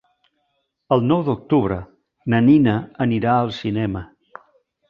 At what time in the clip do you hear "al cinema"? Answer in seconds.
3.43-4.07